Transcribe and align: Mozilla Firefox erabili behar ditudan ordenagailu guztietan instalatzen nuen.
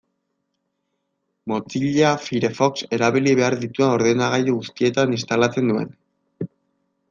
Mozilla 1.51 2.15
Firefox 2.23 2.85
erabili 2.99 3.37
behar 3.43 3.59
ditudan 3.67 3.95
ordenagailu 3.99 4.59
guztietan 4.65 5.17
instalatzen 5.21 5.71
nuen. 5.75 5.97